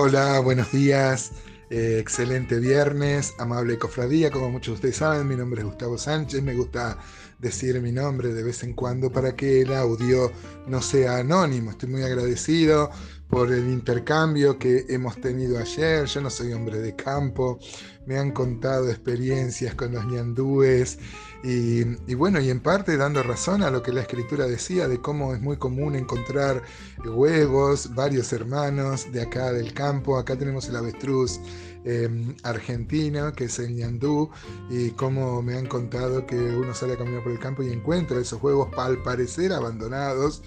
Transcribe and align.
Hola, 0.00 0.38
buenos 0.38 0.70
días. 0.70 1.32
Eh, 1.70 1.98
excelente 1.98 2.60
viernes, 2.60 3.34
amable 3.36 3.80
cofradía. 3.80 4.30
Como 4.30 4.48
muchos 4.48 4.74
de 4.74 4.74
ustedes 4.74 4.96
saben, 4.98 5.26
mi 5.26 5.34
nombre 5.34 5.60
es 5.60 5.66
Gustavo 5.66 5.98
Sánchez. 5.98 6.40
Me 6.40 6.54
gusta 6.54 6.98
decir 7.40 7.82
mi 7.82 7.90
nombre 7.90 8.32
de 8.32 8.44
vez 8.44 8.62
en 8.62 8.74
cuando 8.74 9.10
para 9.10 9.34
que 9.34 9.62
el 9.62 9.72
audio 9.72 10.30
no 10.68 10.80
sea 10.82 11.16
anónimo. 11.16 11.72
Estoy 11.72 11.88
muy 11.88 12.02
agradecido 12.04 12.92
por 13.28 13.52
el 13.52 13.68
intercambio 13.68 14.58
que 14.58 14.86
hemos 14.88 15.20
tenido 15.20 15.58
ayer. 15.58 16.06
Yo 16.06 16.20
no 16.20 16.30
soy 16.30 16.52
hombre 16.52 16.78
de 16.78 16.96
campo. 16.96 17.58
Me 18.06 18.18
han 18.18 18.32
contado 18.32 18.88
experiencias 18.88 19.74
con 19.74 19.92
los 19.92 20.04
ñandúes 20.06 20.98
y, 21.42 22.14
bueno, 22.14 22.40
y 22.40 22.50
en 22.50 22.60
parte 22.60 22.96
dando 22.96 23.22
razón 23.22 23.62
a 23.62 23.70
lo 23.70 23.82
que 23.82 23.92
la 23.92 24.00
escritura 24.00 24.46
decía 24.46 24.88
de 24.88 25.00
cómo 25.00 25.34
es 25.34 25.40
muy 25.40 25.56
común 25.56 25.94
encontrar 25.94 26.62
huevos, 27.04 27.94
varios 27.94 28.32
hermanos 28.32 29.12
de 29.12 29.22
acá 29.22 29.52
del 29.52 29.72
campo. 29.72 30.18
Acá 30.18 30.36
tenemos 30.36 30.68
el 30.68 30.76
avestruz 30.76 31.38
eh, 31.84 32.34
argentino, 32.42 33.32
que 33.32 33.44
es 33.44 33.58
el 33.60 33.74
ñandú, 33.74 34.30
y 34.68 34.90
cómo 34.90 35.40
me 35.40 35.56
han 35.56 35.66
contado 35.66 36.26
que 36.26 36.36
uno 36.36 36.74
sale 36.74 36.94
a 36.94 36.98
caminar 36.98 37.22
por 37.22 37.32
el 37.32 37.38
campo 37.38 37.62
y 37.62 37.72
encuentra 37.72 38.18
esos 38.18 38.42
huevos 38.42 38.70
al 38.76 39.00
parecer 39.02 39.52
abandonados, 39.52 40.42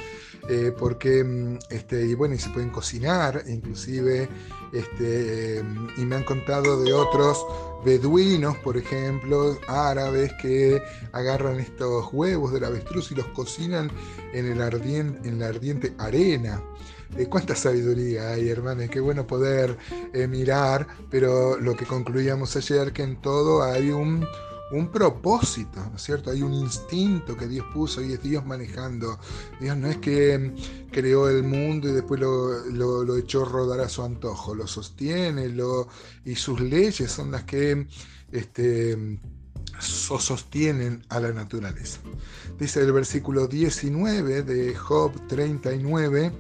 eh, 0.50 0.74
porque, 0.78 1.24
mm, 1.24 1.60
este, 1.70 2.06
y 2.06 2.14
bueno, 2.14 2.36
y 2.36 2.40
se 2.40 2.50
pueden 2.50 2.70
cocinar, 2.70 3.44
inclusive, 3.48 4.28
este, 4.74 5.60
em, 5.60 5.88
y 5.98 6.06
me 6.06 6.16
han 6.16 6.24
contado 6.24 6.82
de 6.82 6.94
otros 6.94 7.46
beduinos, 7.86 8.58
por 8.58 8.78
ejemplo, 8.78 9.58
árabes 9.68 10.32
que 10.42 10.82
agarran 11.12 11.60
estos 11.60 12.10
huevos 12.12 12.54
del 12.54 12.64
avestruz 12.66 13.12
y 13.12 13.16
los 13.16 13.28
cocinan 13.28 13.92
en, 14.34 14.46
el 14.46 14.62
ardiente, 14.62 15.28
en 15.28 15.40
la 15.40 15.48
ardiente 15.48 15.94
arena. 15.98 16.62
Eh, 17.18 17.26
cuánta 17.28 17.56
sabiduría 17.56 18.32
hay, 18.32 18.50
hermanos, 18.50 18.90
qué 18.90 19.02
bueno 19.02 19.28
poder 19.28 19.78
eh, 20.14 20.28
mirar, 20.28 20.88
pero 21.10 21.58
lo 21.58 21.76
que 21.76 21.86
concluíamos 21.86 22.56
ayer, 22.56 22.94
que 22.94 23.04
en 23.04 23.22
todo 23.22 23.64
hay 23.64 23.90
un, 23.92 24.26
propósito, 24.92 25.80
¿no 25.90 25.96
es 25.96 26.02
cierto? 26.02 26.32
Hay 26.32 26.42
un 26.42 26.54
instinto 26.54 27.36
que 27.36 27.48
Dios 27.48 27.66
puso 27.74 28.02
y 28.02 28.14
es 28.14 28.24
Dios 28.24 28.46
manejando. 28.46 29.20
Dios 29.60 29.78
no 29.78 29.88
es 29.88 29.98
que 29.98 30.38
mm, 30.38 30.92
creó 30.92 31.30
el 31.30 31.44
mundo 31.44 31.90
y 31.90 31.92
después 31.92 32.20
lo, 32.20 32.66
lo, 32.70 33.18
echó 33.18 33.46
rodar 33.46 33.82
a 33.82 33.90
su 33.90 34.04
antojo, 34.04 34.56
lo 34.56 34.68
sostiene 34.68 35.54
y 36.26 36.36
sus 36.36 36.60
leyes 36.60 37.12
son 37.12 37.32
las 37.32 37.44
que 37.44 37.88
este, 38.32 39.20
sostienen 39.80 41.06
a 41.10 41.20
la 41.20 41.32
naturaleza. 41.32 42.00
Dice 42.60 42.82
el 42.82 42.92
versículo 42.92 43.48
19 43.48 44.44
de 44.44 44.76
Job 44.76 45.28
39, 45.28 46.32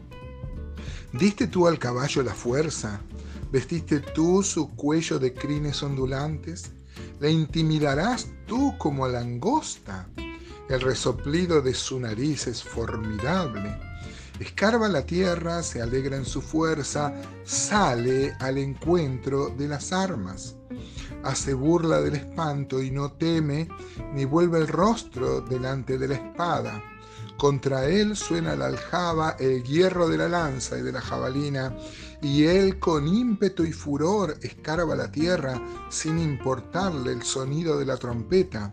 ¿Diste 1.13 1.47
tú 1.47 1.67
al 1.67 1.77
caballo 1.77 2.23
la 2.23 2.33
fuerza? 2.33 3.01
¿Vestiste 3.51 3.99
tú 3.99 4.41
su 4.43 4.73
cuello 4.75 5.19
de 5.19 5.33
crines 5.33 5.83
ondulantes? 5.83 6.71
¿Le 7.21 7.31
intimidarás 7.31 8.29
tú 8.47 8.75
como 8.79 9.07
langosta? 9.07 10.09
El 10.67 10.81
resoplido 10.81 11.61
de 11.61 11.75
su 11.75 11.99
nariz 11.99 12.47
es 12.47 12.63
formidable. 12.63 13.77
Escarba 14.39 14.87
la 14.87 15.05
tierra, 15.05 15.61
se 15.61 15.83
alegra 15.83 16.17
en 16.17 16.25
su 16.25 16.41
fuerza, 16.41 17.13
sale 17.43 18.33
al 18.39 18.57
encuentro 18.57 19.49
de 19.49 19.67
las 19.67 19.93
armas. 19.93 20.55
Hace 21.23 21.53
burla 21.53 22.01
del 22.01 22.15
espanto 22.15 22.81
y 22.81 22.89
no 22.89 23.11
teme, 23.11 23.67
ni 24.15 24.25
vuelve 24.25 24.57
el 24.57 24.67
rostro 24.67 25.41
delante 25.41 25.99
de 25.99 26.07
la 26.07 26.15
espada 26.15 26.81
contra 27.41 27.87
él 27.87 28.15
suena 28.15 28.55
la 28.55 28.67
aljaba, 28.67 29.35
el 29.39 29.63
hierro 29.63 30.07
de 30.07 30.15
la 30.15 30.29
lanza 30.29 30.77
y 30.77 30.83
de 30.83 30.91
la 30.91 31.01
jabalina, 31.01 31.75
y 32.21 32.43
él 32.43 32.77
con 32.77 33.07
ímpetu 33.07 33.63
y 33.63 33.71
furor 33.71 34.37
escarba 34.43 34.95
la 34.95 35.11
tierra 35.11 35.59
sin 35.89 36.19
importarle 36.19 37.13
el 37.13 37.23
sonido 37.23 37.79
de 37.79 37.87
la 37.87 37.97
trompeta. 37.97 38.71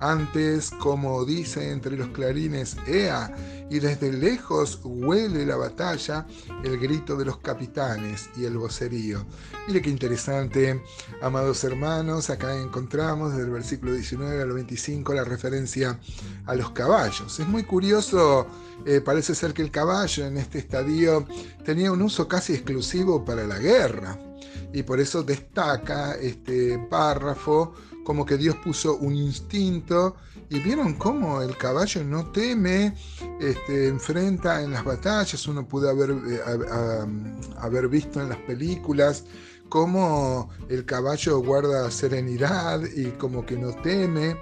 Antes, 0.00 0.70
como 0.70 1.26
dice 1.26 1.70
entre 1.70 1.94
los 1.94 2.08
clarines, 2.08 2.76
¡Ea! 2.86 3.34
Y 3.68 3.80
desde 3.80 4.10
lejos 4.10 4.80
huele 4.82 5.44
la 5.44 5.56
batalla, 5.56 6.26
el 6.64 6.78
grito 6.78 7.16
de 7.16 7.26
los 7.26 7.38
capitanes 7.38 8.30
y 8.34 8.46
el 8.46 8.56
vocerío. 8.56 9.26
Mire 9.68 9.82
qué 9.82 9.90
interesante, 9.90 10.82
amados 11.20 11.62
hermanos, 11.64 12.30
acá 12.30 12.56
encontramos 12.56 13.32
desde 13.32 13.44
el 13.44 13.50
versículo 13.50 13.92
19 13.92 14.42
al 14.42 14.52
25 14.52 15.12
la 15.12 15.24
referencia 15.24 16.00
a 16.46 16.54
los 16.54 16.70
caballos. 16.70 17.38
Es 17.38 17.46
muy 17.46 17.64
curioso, 17.64 18.46
eh, 18.86 19.02
parece 19.02 19.34
ser 19.34 19.52
que 19.52 19.62
el 19.62 19.70
caballo 19.70 20.26
en 20.26 20.38
este 20.38 20.58
estadio 20.58 21.26
tenía 21.62 21.92
un 21.92 22.00
uso 22.00 22.26
casi 22.26 22.54
exclusivo 22.54 23.22
para 23.24 23.46
la 23.46 23.58
guerra 23.58 24.18
y 24.72 24.82
por 24.82 25.00
eso 25.00 25.22
destaca 25.22 26.14
este 26.14 26.78
párrafo 26.90 27.74
como 28.04 28.24
que 28.24 28.36
Dios 28.36 28.56
puso 28.56 28.96
un 28.96 29.14
instinto 29.14 30.16
y 30.48 30.58
vieron 30.58 30.94
cómo 30.94 31.42
el 31.42 31.56
caballo 31.56 32.02
no 32.04 32.26
teme, 32.32 32.96
este, 33.40 33.88
enfrenta 33.88 34.62
en 34.62 34.72
las 34.72 34.84
batallas, 34.84 35.46
uno 35.46 35.66
pudo 35.66 35.90
haber, 35.90 36.10
eh, 36.10 36.40
haber 37.58 37.88
visto 37.88 38.20
en 38.20 38.30
las 38.30 38.38
películas 38.38 39.24
cómo 39.68 40.50
el 40.68 40.84
caballo 40.84 41.38
guarda 41.38 41.90
serenidad 41.90 42.82
y 42.84 43.06
como 43.12 43.46
que 43.46 43.56
no 43.56 43.72
teme. 43.72 44.36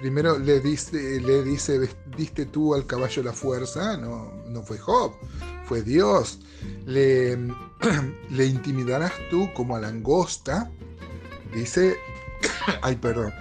Primero 0.00 0.36
le 0.36 0.58
dice, 0.58 1.20
le 1.20 1.44
dice, 1.44 1.88
diste 2.16 2.46
tú 2.46 2.74
al 2.74 2.86
caballo 2.86 3.22
la 3.22 3.32
fuerza, 3.32 3.96
no, 3.96 4.32
no 4.48 4.62
fue 4.62 4.78
Job, 4.78 5.12
fue 5.64 5.82
Dios. 5.82 6.40
Le, 6.86 7.36
le 8.30 8.46
intimidarás 8.46 9.12
tú 9.30 9.48
como 9.54 9.76
a 9.76 9.80
langosta, 9.80 10.72
dice 11.54 11.96
Ay, 12.82 12.96
perdón. 12.96 13.32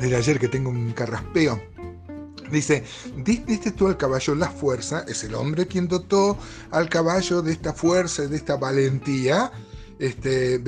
Del 0.00 0.14
ayer 0.14 0.38
que 0.38 0.48
tengo 0.48 0.70
un 0.70 0.92
carraspeo. 0.92 1.60
Dice, 2.50 2.84
diste 3.16 3.70
tú 3.70 3.86
al 3.86 3.96
caballo 3.96 4.34
la 4.34 4.50
fuerza, 4.50 5.04
es 5.08 5.24
el 5.24 5.34
hombre 5.34 5.66
quien 5.66 5.88
dotó 5.88 6.36
al 6.70 6.90
caballo 6.90 7.40
de 7.40 7.52
esta 7.52 7.72
fuerza, 7.72 8.26
de 8.26 8.36
esta 8.36 8.56
valentía, 8.56 9.50
este, 10.02 10.58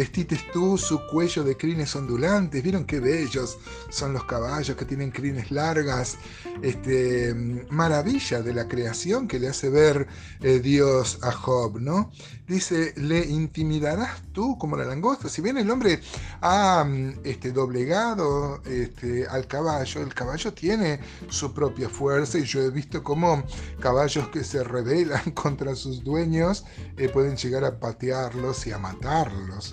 tú 0.53 0.79
su 0.79 1.05
cuello 1.09 1.43
de 1.43 1.57
crines 1.57 1.97
ondulantes, 1.97 2.63
vieron 2.63 2.85
qué 2.85 3.01
bellos 3.01 3.59
son 3.91 4.13
los 4.13 4.25
caballos 4.27 4.77
que 4.77 4.85
tienen 4.85 5.11
crines 5.11 5.51
largas, 5.51 6.17
este, 6.63 7.35
maravilla 7.69 8.43
de 8.43 8.55
la 8.55 8.69
creación 8.69 9.27
que 9.27 9.41
le 9.41 9.49
hace 9.49 9.71
ver 9.71 10.07
eh, 10.41 10.61
Dios 10.61 11.19
a 11.23 11.33
Job, 11.33 11.81
¿no? 11.81 12.13
Dice, 12.47 12.93
le 12.97 13.25
intimidarás 13.27 14.23
tú 14.33 14.57
como 14.59 14.77
la 14.77 14.85
langosta. 14.85 15.29
Si 15.29 15.41
bien 15.43 15.57
el 15.57 15.71
hombre 15.71 16.01
ha 16.41 16.87
este, 17.25 17.51
doblegado 17.51 18.63
este, 18.67 19.27
al 19.27 19.49
caballo, 19.49 20.03
el 20.03 20.15
caballo 20.15 20.53
tiene 20.53 21.01
su 21.29 21.53
propia 21.53 21.89
fuerza 21.89 22.39
y 22.39 22.45
yo 22.45 22.61
he 22.61 22.71
visto 22.71 23.03
cómo 23.03 23.43
caballos 23.81 24.29
que 24.29 24.45
se 24.45 24.63
rebelan 24.63 25.31
contra 25.35 25.75
sus 25.75 26.05
dueños 26.05 26.65
eh, 26.97 27.09
pueden 27.09 27.37
llegar 27.37 27.65
a 27.65 27.81
patearlos 27.81 28.67
y 28.69 28.73
a 28.73 28.79
matar 28.79 29.24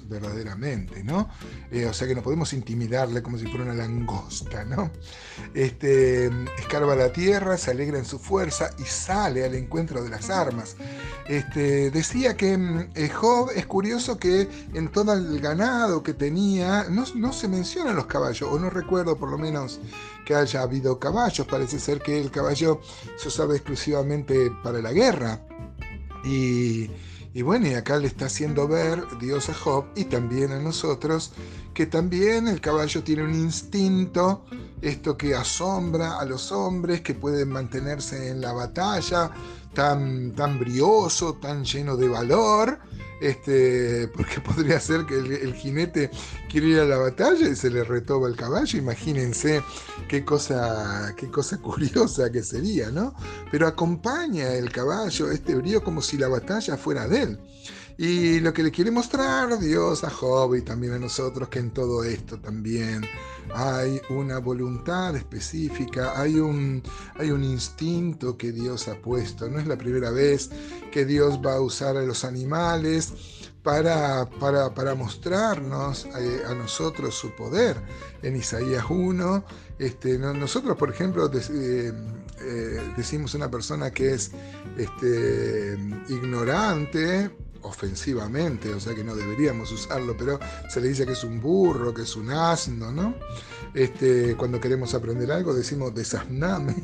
verdaderamente, 0.07 1.03
¿no? 1.03 1.29
Eh, 1.71 1.85
o 1.85 1.93
sea 1.93 2.07
que 2.07 2.15
no 2.15 2.21
podemos 2.21 2.53
intimidarle 2.53 3.21
como 3.21 3.37
si 3.37 3.45
fuera 3.47 3.63
una 3.65 3.73
langosta, 3.73 4.63
¿no? 4.65 4.91
Este, 5.53 6.27
escarba 6.57 6.95
la 6.95 7.11
tierra, 7.11 7.57
se 7.57 7.71
alegra 7.71 7.97
en 7.97 8.05
su 8.05 8.19
fuerza 8.19 8.71
y 8.77 8.83
sale 8.83 9.45
al 9.45 9.55
encuentro 9.55 10.03
de 10.03 10.09
las 10.09 10.29
armas. 10.29 10.75
Este, 11.27 11.91
decía 11.91 12.35
que 12.35 12.57
mm, 12.57 12.89
eh, 12.95 13.09
Job 13.09 13.49
es 13.55 13.65
curioso 13.65 14.17
que 14.17 14.49
en 14.73 14.89
todo 14.89 15.13
el 15.13 15.39
ganado 15.39 16.03
que 16.03 16.13
tenía 16.13 16.85
no, 16.89 17.05
no 17.15 17.33
se 17.33 17.47
mencionan 17.47 17.95
los 17.95 18.05
caballos, 18.05 18.49
o 18.51 18.59
no 18.59 18.69
recuerdo 18.69 19.17
por 19.17 19.29
lo 19.29 19.37
menos 19.37 19.79
que 20.25 20.35
haya 20.35 20.61
habido 20.61 20.99
caballos, 20.99 21.47
parece 21.47 21.79
ser 21.79 22.01
que 22.01 22.19
el 22.19 22.31
caballo 22.31 22.81
se 23.17 23.27
usaba 23.27 23.55
exclusivamente 23.55 24.51
para 24.63 24.81
la 24.81 24.91
guerra. 24.91 25.41
Y, 26.23 26.89
y 27.33 27.41
bueno, 27.43 27.67
y 27.67 27.73
acá 27.73 27.97
le 27.97 28.07
está 28.07 28.25
haciendo 28.25 28.67
ver 28.67 29.03
Dios 29.19 29.49
a 29.49 29.53
Job 29.53 29.85
y 29.95 30.05
también 30.05 30.51
a 30.51 30.59
nosotros 30.59 31.31
que 31.73 31.85
también 31.85 32.47
el 32.47 32.59
caballo 32.59 33.03
tiene 33.03 33.23
un 33.23 33.33
instinto, 33.33 34.43
esto 34.81 35.17
que 35.17 35.33
asombra 35.35 36.19
a 36.19 36.25
los 36.25 36.51
hombres, 36.51 37.01
que 37.01 37.13
pueden 37.13 37.49
mantenerse 37.49 38.29
en 38.29 38.41
la 38.41 38.51
batalla, 38.51 39.31
tan, 39.73 40.33
tan 40.33 40.59
brioso, 40.59 41.35
tan 41.35 41.63
lleno 41.63 41.95
de 41.95 42.09
valor, 42.09 42.79
este, 43.21 44.07
porque 44.09 44.41
podría 44.45 44.79
ser 44.79 45.05
que 45.05 45.15
el, 45.15 45.53
jinete 45.53 46.09
quiere 46.49 46.67
ir 46.67 46.79
a 46.79 46.85
la 46.85 46.97
batalla 46.97 47.47
y 47.47 47.55
se 47.55 47.69
le 47.69 47.83
retoba 47.83 48.27
el 48.27 48.35
caballo, 48.35 48.77
imagínense 48.77 49.61
qué 50.07 50.25
cosa, 50.25 51.13
qué 51.15 51.29
cosa 51.29 51.57
curiosa 51.61 52.31
que 52.31 52.43
sería, 52.43 52.89
¿no? 52.89 53.13
Pero 53.51 53.67
acompaña 53.67 54.53
el 54.53 54.71
caballo 54.71 55.31
este 55.31 55.55
brío 55.55 55.83
como 55.83 56.01
si 56.01 56.17
la 56.17 56.27
batalla 56.27 56.75
fuera 56.77 57.07
de 57.07 57.21
él. 57.21 57.39
Y 58.01 58.39
lo 58.39 58.51
que 58.51 58.63
le 58.63 58.71
quiere 58.71 58.89
mostrar 58.89 59.59
Dios 59.59 60.03
a 60.03 60.09
Job 60.09 60.55
y 60.55 60.63
también 60.63 60.93
a 60.93 60.97
nosotros, 60.97 61.49
que 61.49 61.59
en 61.59 61.69
todo 61.69 62.03
esto 62.03 62.39
también 62.39 63.03
hay 63.53 64.01
una 64.09 64.39
voluntad 64.39 65.15
específica, 65.15 66.19
hay 66.19 66.39
un, 66.39 66.81
hay 67.19 67.29
un 67.29 67.43
instinto 67.43 68.35
que 68.35 68.51
Dios 68.51 68.87
ha 68.87 68.95
puesto. 68.95 69.47
No 69.51 69.59
es 69.59 69.67
la 69.67 69.77
primera 69.77 70.09
vez 70.09 70.49
que 70.91 71.05
Dios 71.05 71.39
va 71.45 71.57
a 71.57 71.61
usar 71.61 71.95
a 71.95 72.01
los 72.01 72.25
animales 72.25 73.13
para, 73.61 74.27
para, 74.27 74.95
mostrarnos 74.95 76.05
eh, 76.05 76.41
a, 76.49 76.55
nosotros 76.55 77.13
su 77.13 77.29
poder. 77.35 77.77
En 78.23 78.35
Isaías 78.35 78.85
1, 78.89 79.45
este, 79.77 80.17
nosotros, 80.17 80.75
por 80.75 80.89
ejemplo, 80.89 81.29
eh, 81.31 81.93
eh, 82.39 82.93
decimos 82.97 83.35
una 83.35 83.51
persona 83.51 83.91
que 83.91 84.15
es 84.15 84.31
este, 84.75 85.77
ignorante, 86.09 87.29
ofensivamente, 87.63 88.73
o 88.73 88.79
sea 88.79 88.95
que 88.95 89.03
no 89.03 89.15
deberíamos 89.15 89.71
usarlo, 89.71 90.15
pero 90.17 90.39
se 90.69 90.81
le 90.81 90.89
dice 90.89 91.05
que 91.05 91.13
es 91.13 91.23
un 91.23 91.39
burro, 91.39 91.93
que 91.93 92.03
es 92.03 92.15
un 92.15 92.31
asno, 92.31 92.91
¿no? 92.91 93.15
Este, 93.73 94.35
cuando 94.35 94.59
queremos 94.59 94.93
aprender 94.93 95.31
algo 95.31 95.53
decimos 95.53 95.93
desasname. 95.93 96.75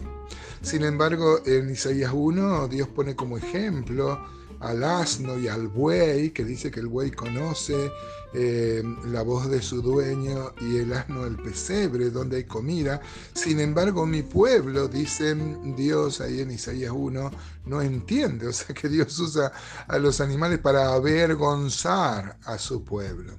Sin 0.62 0.83
embargo, 0.83 1.41
en 1.45 1.69
Isaías 1.69 2.12
1 2.13 2.68
Dios 2.68 2.88
pone 2.88 3.15
como 3.15 3.38
ejemplo 3.38 4.19
al 4.59 4.83
asno 4.83 5.38
y 5.38 5.48
al 5.48 5.68
buey, 5.68 6.31
que 6.31 6.44
dice 6.44 6.71
que 6.71 6.80
el 6.80 6.88
buey 6.88 7.12
conoce 7.12 7.92
eh, 8.33 8.83
la 9.06 9.21
voz 9.21 9.50
de 9.50 9.62
su 9.62 9.81
dueño 9.81 10.54
y 10.59 10.77
el 10.77 10.94
asno 10.94 11.25
el 11.25 11.38
pesebre, 11.38 12.09
donde 12.09 12.38
hay 12.38 12.44
comida. 12.44 13.01
Sin 13.33 13.59
embargo, 13.59 14.06
mi 14.06 14.24
pueblo, 14.24 14.88
dice 14.88 15.36
Dios 15.75 16.21
ahí 16.21 16.42
en 16.42 16.51
Isaías 16.51 16.92
1, 16.94 17.31
no 17.65 17.81
entiende. 17.81 18.48
O 18.48 18.54
sea 18.54 18.75
que 18.75 18.89
Dios 18.89 19.18
usa 19.19 19.51
a 19.88 19.98
los 19.98 20.19
animales 20.21 20.60
para 20.60 20.94
avergonzar 20.94 22.38
a 22.44 22.57
su 22.57 22.83
pueblo. 22.83 23.33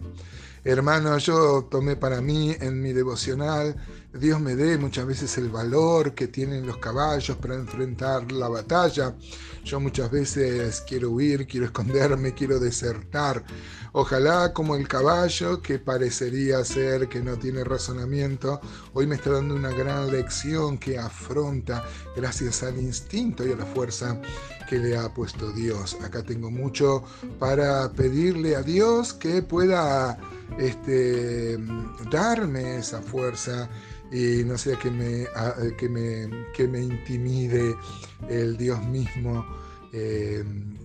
Hermano, 0.65 1.17
yo 1.19 1.69
tomé 1.71 1.97
para 1.97 2.21
mí 2.21 2.55
en 2.61 2.83
mi 2.83 2.93
devocional, 2.93 3.77
Dios 4.13 4.41
me 4.41 4.57
dé 4.57 4.79
muchas 4.79 5.07
veces 5.07 5.37
el 5.39 5.51
valor 5.51 6.15
que 6.15 6.29
tienen 6.29 6.67
los 6.67 6.79
caballos 6.79 7.37
para 7.37 7.55
enfrentar 7.55 8.33
la 8.33 8.49
batalla. 8.49 9.15
Yo 9.65 9.79
muchas 9.81 10.11
veces 10.11 10.83
quiero 10.89 11.11
huir, 11.11 11.47
quiero 11.47 11.67
esconderme, 11.67 12.35
quiero 12.35 12.59
desertar. 12.59 13.45
Ojalá 13.93 14.53
como 14.53 14.77
el 14.77 14.89
caballo, 14.89 15.61
que 15.61 15.79
parecería 15.79 16.65
ser 16.65 17.09
que 17.09 17.21
no 17.21 17.37
tiene 17.37 17.65
razonamiento, 17.65 18.61
hoy 18.95 19.07
me 19.07 19.17
está 19.17 19.31
dando 19.31 19.55
una 19.55 19.71
gran 19.71 20.11
lección 20.11 20.79
que 20.79 20.99
afronta 20.99 21.85
gracias 22.17 22.63
al 22.63 22.79
instinto 22.79 23.47
y 23.47 23.53
a 23.53 23.57
la 23.57 23.67
fuerza 23.67 24.21
que 24.69 24.79
le 24.79 24.97
ha 24.97 25.09
puesto 25.09 25.50
Dios. 25.53 25.97
Acá 26.05 26.23
tengo 26.23 26.50
mucho 26.50 27.05
para 27.38 27.91
pedirle 27.93 28.56
a 28.56 28.62
Dios 28.62 29.12
que 29.12 29.43
pueda 29.43 30.19
este, 30.59 31.59
darme 32.11 32.79
esa 32.79 33.00
fuerza 33.00 33.69
y 34.12 34.44
no 34.44 34.56
sea 34.56 34.79
que 34.79 34.91
me, 34.91 35.26
que 35.76 35.88
me, 35.88 36.47
que 36.55 36.67
me 36.67 36.82
intimide 36.82 37.75
el 38.29 38.56
Dios 38.56 38.82
mismo 38.87 39.44
eh, 39.93 40.44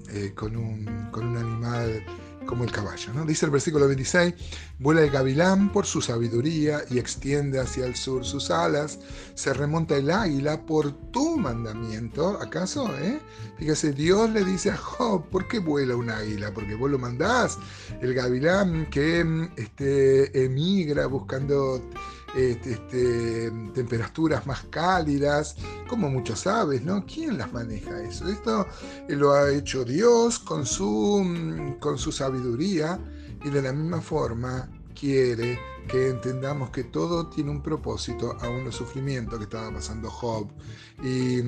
eh, 0.09 0.31
con, 0.35 0.55
un, 0.55 1.09
con 1.11 1.27
un 1.27 1.37
animal 1.37 2.05
como 2.45 2.63
el 2.63 2.71
caballo. 2.71 3.13
¿no? 3.13 3.25
Dice 3.25 3.45
el 3.45 3.51
versículo 3.51 3.87
26, 3.87 4.33
vuela 4.79 5.01
el 5.01 5.09
gavilán 5.09 5.71
por 5.71 5.85
su 5.85 6.01
sabiduría 6.01 6.81
y 6.89 6.99
extiende 6.99 7.59
hacia 7.59 7.85
el 7.85 7.95
sur 7.95 8.25
sus 8.25 8.51
alas, 8.51 8.99
se 9.35 9.53
remonta 9.53 9.95
el 9.97 10.11
águila 10.11 10.65
por 10.65 10.91
tu 11.11 11.37
mandamiento, 11.37 12.39
¿acaso? 12.41 12.89
Eh? 12.97 13.19
Fíjese, 13.57 13.93
Dios 13.93 14.29
le 14.29 14.43
dice 14.43 14.71
a 14.71 14.77
Job, 14.77 15.25
¿por 15.29 15.47
qué 15.47 15.59
vuela 15.59 15.95
un 15.95 16.09
águila? 16.09 16.53
Porque 16.53 16.75
vos 16.75 16.89
lo 16.89 16.99
mandás. 16.99 17.57
El 18.01 18.13
gavilán 18.13 18.89
que 18.89 19.49
este, 19.57 20.45
emigra 20.45 21.07
buscando 21.07 21.81
este, 22.35 22.73
este, 22.73 23.51
temperaturas 23.73 24.45
más 24.47 24.63
cálidas, 24.69 25.55
como 25.87 26.09
muchos 26.09 26.41
sabes, 26.41 26.83
¿no? 26.83 27.05
¿Quién 27.05 27.37
las 27.37 27.51
maneja 27.53 28.01
eso? 28.01 28.27
Esto 28.27 28.67
lo 29.07 29.33
ha 29.33 29.51
hecho 29.51 29.85
Dios 29.85 30.39
con 30.39 30.65
su, 30.65 31.75
con 31.79 31.97
su 31.97 32.11
sabiduría 32.11 32.99
y 33.43 33.49
de 33.49 33.61
la 33.61 33.71
misma 33.71 34.01
forma 34.01 34.69
quiere 34.99 35.59
que 35.87 36.09
entendamos 36.09 36.69
que 36.69 36.85
todo 36.85 37.27
tiene 37.27 37.51
un 37.51 37.61
propósito, 37.61 38.37
aún 38.41 38.63
los 38.63 38.75
sufrimientos 38.75 39.37
que 39.37 39.43
estaba 39.43 39.71
pasando 39.71 40.09
Job 40.09 40.47
y, 41.03 41.39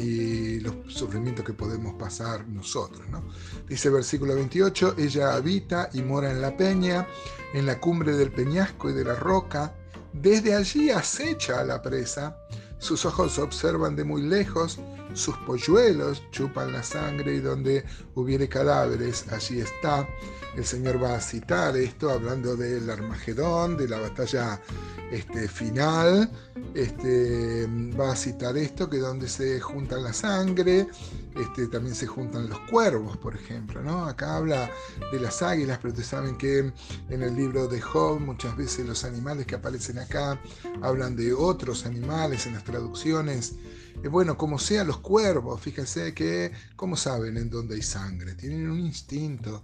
y, 0.00 0.60
los 0.60 0.74
sufrimientos 0.88 1.44
que 1.44 1.54
podemos 1.54 1.94
pasar 1.94 2.46
nosotros. 2.48 3.08
¿no? 3.08 3.24
Dice 3.66 3.88
versículo 3.90 4.34
28, 4.34 4.96
ella 4.98 5.34
habita 5.34 5.88
y 5.94 6.02
mora 6.02 6.30
en 6.30 6.42
la 6.42 6.56
peña, 6.56 7.06
en 7.54 7.66
la 7.66 7.80
cumbre 7.80 8.12
del 8.12 8.30
peñasco 8.30 8.90
y 8.90 8.92
de 8.92 9.04
la 9.04 9.14
roca, 9.14 9.74
desde 10.20 10.54
allí 10.54 10.90
acecha 10.90 11.60
a 11.60 11.64
la 11.64 11.80
presa, 11.82 12.36
sus 12.78 13.04
ojos 13.04 13.38
observan 13.38 13.96
de 13.96 14.04
muy 14.04 14.22
lejos, 14.22 14.78
sus 15.14 15.36
polluelos 15.38 16.22
chupan 16.30 16.72
la 16.72 16.82
sangre 16.82 17.34
y 17.34 17.40
donde 17.40 17.84
hubiere 18.14 18.48
cadáveres, 18.48 19.26
allí 19.32 19.60
está. 19.60 20.06
El 20.56 20.64
Señor 20.64 21.02
va 21.02 21.14
a 21.14 21.20
citar 21.20 21.76
esto 21.76 22.10
hablando 22.10 22.56
del 22.56 22.90
Armagedón, 22.90 23.76
de 23.76 23.88
la 23.88 24.00
batalla 24.00 24.60
este, 25.10 25.48
final. 25.48 26.30
Este, 26.74 27.66
va 27.98 28.12
a 28.12 28.16
citar 28.16 28.56
esto, 28.56 28.88
que 28.90 28.98
donde 28.98 29.28
se 29.28 29.60
juntan 29.60 30.02
la 30.02 30.12
sangre, 30.12 30.88
este, 31.36 31.66
también 31.68 31.94
se 31.94 32.06
juntan 32.06 32.48
los 32.48 32.58
cuervos, 32.70 33.16
por 33.18 33.34
ejemplo. 33.34 33.82
¿no? 33.82 34.06
Acá 34.06 34.36
habla 34.36 34.70
de 35.12 35.20
las 35.20 35.42
águilas, 35.42 35.78
pero 35.78 35.90
ustedes 35.90 36.08
saben 36.08 36.36
que 36.36 36.72
en 37.08 37.22
el 37.22 37.36
libro 37.36 37.68
de 37.68 37.80
Job 37.80 38.20
muchas 38.20 38.56
veces 38.56 38.86
los 38.86 39.04
animales 39.04 39.46
que 39.46 39.54
aparecen 39.54 39.98
acá 39.98 40.40
hablan 40.82 41.16
de 41.16 41.32
otros 41.32 41.86
animales 41.86 42.46
en 42.46 42.54
las 42.54 42.64
traducciones. 42.64 43.54
Eh, 44.02 44.08
bueno, 44.08 44.36
como 44.36 44.58
sea 44.58 44.84
los 44.84 44.98
cuervos, 44.98 45.60
fíjense 45.60 46.14
que, 46.14 46.52
¿cómo 46.76 46.96
saben 46.96 47.36
en 47.36 47.50
dónde 47.50 47.76
hay 47.76 47.82
sangre? 47.82 48.34
Tienen 48.34 48.70
un 48.70 48.80
instinto. 48.80 49.62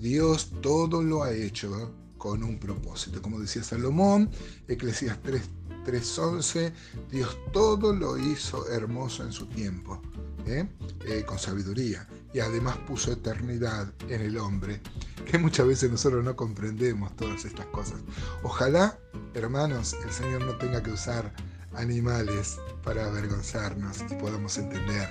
Dios 0.00 0.52
todo 0.60 1.02
lo 1.02 1.22
ha 1.22 1.32
hecho 1.32 1.94
con 2.22 2.44
un 2.44 2.58
propósito. 2.58 3.20
Como 3.20 3.40
decía 3.40 3.64
Salomón, 3.64 4.30
Eclesiastes 4.68 5.42
3, 5.84 6.02
3.11, 6.16 6.72
Dios 7.10 7.36
todo 7.52 7.92
lo 7.92 8.16
hizo 8.16 8.68
hermoso 8.70 9.24
en 9.24 9.32
su 9.32 9.46
tiempo, 9.46 10.00
¿eh? 10.46 10.68
Eh, 11.06 11.24
con 11.26 11.38
sabiduría. 11.38 12.06
Y 12.32 12.38
además 12.38 12.78
puso 12.86 13.12
eternidad 13.12 13.92
en 14.08 14.20
el 14.20 14.38
hombre, 14.38 14.80
que 15.30 15.36
muchas 15.38 15.66
veces 15.66 15.90
nosotros 15.90 16.24
no 16.24 16.36
comprendemos 16.36 17.14
todas 17.16 17.44
estas 17.44 17.66
cosas. 17.66 18.00
Ojalá, 18.44 18.98
hermanos, 19.34 19.96
el 20.04 20.12
Señor 20.12 20.44
no 20.44 20.56
tenga 20.58 20.82
que 20.82 20.92
usar 20.92 21.34
animales 21.74 22.60
para 22.84 23.06
avergonzarnos 23.06 24.04
y 24.10 24.14
podamos 24.14 24.58
entender 24.58 25.08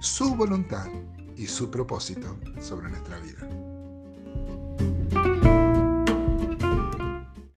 su 0.00 0.34
voluntad 0.34 0.86
y 1.36 1.46
su 1.46 1.70
propósito 1.70 2.38
sobre 2.60 2.88
nuestra 2.90 3.18
vida. 3.20 3.73